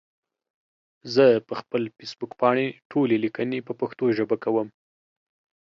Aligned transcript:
زه 1.13 1.25
پخپل 1.49 1.83
فيسبوک 1.95 2.31
پاڼې 2.39 2.67
ټولي 2.91 3.15
ليکني 3.23 3.59
په 3.67 3.73
پښتو 3.81 4.05
ژبه 4.17 4.35
کوم 4.43 4.67